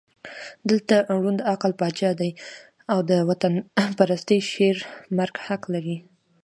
دلته 0.69 0.95
ړوند 1.21 1.39
عقل 1.53 1.71
پاچا 1.79 2.11
دی 2.19 2.31
او 2.91 2.97
د 3.09 3.11
وطنپرستۍ 3.29 4.39
شعر 4.51 4.77
مرګ 5.17 5.35
حق 5.45 5.61
لري. 5.73 5.97